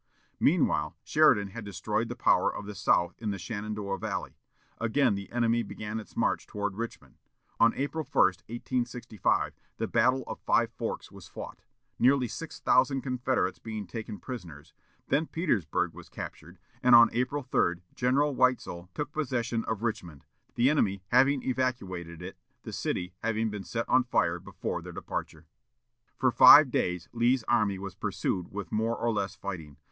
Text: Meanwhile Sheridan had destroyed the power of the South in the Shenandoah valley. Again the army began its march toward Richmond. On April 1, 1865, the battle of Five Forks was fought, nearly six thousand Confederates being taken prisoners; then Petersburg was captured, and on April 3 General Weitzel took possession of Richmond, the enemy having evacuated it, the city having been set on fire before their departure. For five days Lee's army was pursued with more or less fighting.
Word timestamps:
Meanwhile 0.39 0.95
Sheridan 1.03 1.49
had 1.49 1.63
destroyed 1.63 2.09
the 2.09 2.15
power 2.15 2.51
of 2.51 2.65
the 2.65 2.73
South 2.73 3.13
in 3.19 3.29
the 3.29 3.37
Shenandoah 3.37 3.99
valley. 3.99 4.39
Again 4.79 5.13
the 5.13 5.31
army 5.31 5.61
began 5.61 5.99
its 5.99 6.17
march 6.17 6.47
toward 6.47 6.73
Richmond. 6.75 7.19
On 7.59 7.71
April 7.75 8.03
1, 8.11 8.23
1865, 8.47 9.53
the 9.77 9.85
battle 9.87 10.23
of 10.25 10.39
Five 10.39 10.71
Forks 10.71 11.11
was 11.11 11.27
fought, 11.27 11.61
nearly 11.99 12.27
six 12.27 12.59
thousand 12.59 13.01
Confederates 13.01 13.59
being 13.59 13.85
taken 13.85 14.17
prisoners; 14.19 14.73
then 15.09 15.27
Petersburg 15.27 15.93
was 15.93 16.09
captured, 16.09 16.57
and 16.81 16.95
on 16.95 17.11
April 17.13 17.43
3 17.43 17.75
General 17.93 18.33
Weitzel 18.35 18.89
took 18.95 19.11
possession 19.11 19.63
of 19.65 19.83
Richmond, 19.83 20.25
the 20.55 20.71
enemy 20.71 21.03
having 21.09 21.43
evacuated 21.43 22.23
it, 22.23 22.37
the 22.63 22.73
city 22.73 23.13
having 23.21 23.51
been 23.51 23.63
set 23.63 23.87
on 23.87 24.03
fire 24.03 24.39
before 24.39 24.81
their 24.81 24.91
departure. 24.93 25.45
For 26.17 26.31
five 26.31 26.71
days 26.71 27.07
Lee's 27.13 27.43
army 27.43 27.77
was 27.77 27.93
pursued 27.93 28.51
with 28.51 28.71
more 28.71 28.95
or 28.97 29.13
less 29.13 29.35
fighting. 29.35 29.77